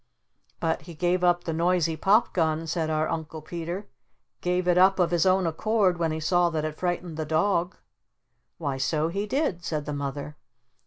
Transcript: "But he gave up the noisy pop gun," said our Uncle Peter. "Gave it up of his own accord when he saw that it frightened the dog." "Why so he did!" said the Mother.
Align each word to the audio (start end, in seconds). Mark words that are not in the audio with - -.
"But 0.59 0.81
he 0.81 0.95
gave 0.95 1.23
up 1.23 1.43
the 1.43 1.53
noisy 1.53 1.95
pop 1.95 2.33
gun," 2.33 2.65
said 2.65 2.89
our 2.89 3.07
Uncle 3.07 3.39
Peter. 3.39 3.87
"Gave 4.41 4.67
it 4.67 4.75
up 4.75 4.97
of 4.97 5.11
his 5.11 5.27
own 5.27 5.45
accord 5.45 5.99
when 5.99 6.11
he 6.11 6.19
saw 6.19 6.49
that 6.49 6.65
it 6.65 6.79
frightened 6.79 7.17
the 7.17 7.23
dog." 7.25 7.77
"Why 8.57 8.77
so 8.77 9.09
he 9.09 9.27
did!" 9.27 9.63
said 9.63 9.85
the 9.85 9.93
Mother. 9.93 10.37